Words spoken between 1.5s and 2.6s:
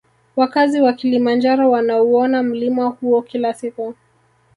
wanauona